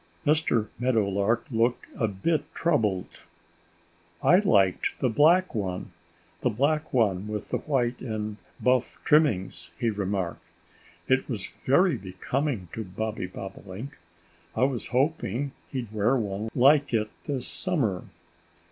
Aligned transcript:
Mr. 0.25 0.69
Meadowlark 0.79 1.45
looked 1.51 1.85
a 1.95 2.07
bit 2.07 2.51
troubled. 2.55 3.19
"I 4.23 4.39
liked 4.39 4.97
the 4.99 5.11
black 5.11 5.53
one 5.53 5.91
the 6.39 6.49
black 6.49 6.91
one 6.91 7.27
with 7.27 7.49
the 7.49 7.59
white 7.59 7.99
and 7.99 8.37
buff 8.59 8.97
trimmings," 9.05 9.69
he 9.77 9.91
remarked. 9.91 10.41
"It 11.07 11.29
was 11.29 11.45
very 11.51 11.97
becoming 11.97 12.67
to 12.73 12.83
Bobby 12.83 13.27
Bobolink. 13.27 13.99
I 14.55 14.63
was 14.63 14.87
hoping 14.87 15.51
he'd 15.69 15.91
wear 15.91 16.17
one 16.17 16.49
like 16.55 16.95
it 16.95 17.11
this 17.27 17.45
summer." 17.47 18.05